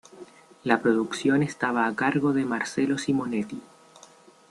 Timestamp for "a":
1.85-1.95